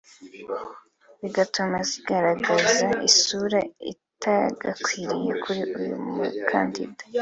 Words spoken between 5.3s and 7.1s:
kuri uyu mukandida